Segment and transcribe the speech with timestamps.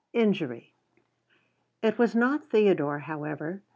[0.15, 0.73] II INJURY
[1.83, 3.61] It was not Theodore, however.